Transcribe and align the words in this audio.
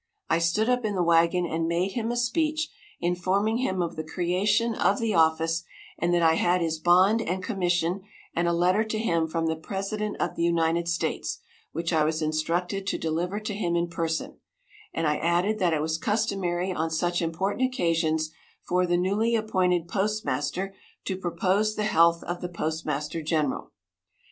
I 0.31 0.39
stood 0.39 0.67
up 0.67 0.83
in 0.83 0.95
the 0.95 1.03
wagon, 1.03 1.45
and 1.45 1.67
made 1.67 1.91
him 1.91 2.11
a 2.11 2.17
speech, 2.17 2.69
informing 3.01 3.57
him 3.57 3.83
of 3.83 3.95
the 3.95 4.03
creation 4.03 4.73
of 4.73 4.97
the 4.99 5.13
office, 5.13 5.63
and 5.99 6.11
that 6.11 6.23
I 6.23 6.33
had 6.41 6.59
his 6.59 6.79
bond 6.79 7.21
and 7.21 7.43
commission 7.43 8.01
and 8.35 8.47
a 8.47 8.51
letter 8.51 8.83
to 8.83 8.97
him 8.97 9.27
from 9.27 9.45
the 9.45 9.55
president 9.55 10.17
of 10.19 10.33
the 10.35 10.41
United 10.41 10.87
States, 10.87 11.37
which 11.71 11.93
I 11.93 12.03
was 12.03 12.19
instructed 12.19 12.87
to 12.87 12.97
deliver 12.97 13.39
to 13.41 13.53
him 13.53 13.75
in 13.75 13.89
person, 13.89 14.39
and 14.91 15.05
I 15.05 15.17
added 15.17 15.59
that 15.59 15.71
it 15.71 15.81
was 15.83 15.99
customary 15.99 16.71
on 16.71 16.89
such 16.89 17.21
important 17.21 17.67
occasions 17.71 18.31
for 18.63 18.87
the 18.87 18.97
newly 18.97 19.35
appointed 19.35 19.87
postmaster 19.87 20.73
to 21.05 21.15
propose 21.15 21.75
the 21.75 21.83
health 21.83 22.23
of 22.23 22.41
the 22.41 22.49
postmaster 22.49 23.21
general. 23.21 23.71